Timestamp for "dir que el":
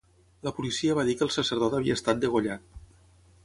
1.11-1.31